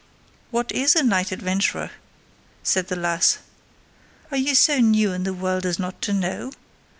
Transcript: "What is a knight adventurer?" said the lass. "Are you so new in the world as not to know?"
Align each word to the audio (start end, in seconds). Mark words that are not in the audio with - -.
"What 0.49 0.71
is 0.71 0.95
a 0.95 1.03
knight 1.03 1.31
adventurer?" 1.31 1.91
said 2.63 2.87
the 2.87 2.95
lass. 2.95 3.37
"Are 4.31 4.37
you 4.37 4.55
so 4.55 4.79
new 4.79 5.11
in 5.11 5.25
the 5.25 5.31
world 5.35 5.63
as 5.63 5.77
not 5.77 6.01
to 6.01 6.11
know?" 6.13 6.53